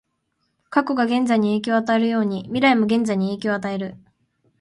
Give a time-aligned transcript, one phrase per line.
[0.71, 3.97] 過去が現在に影響を与えるように、未来も現在に影響を与える。